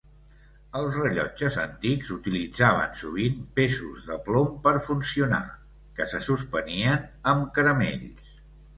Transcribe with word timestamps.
Els 0.77 0.95
rellotges 1.01 1.57
antics 1.63 2.09
utilitzaven 2.15 2.97
sovint 3.03 3.37
pesos 3.61 4.09
de 4.09 4.19
plom 4.31 4.59
per 4.67 4.75
funcionar, 4.89 5.45
que 6.01 6.11
se 6.17 6.27
suspenien 6.33 7.09
amb 7.37 7.59
caramells. 7.61 8.39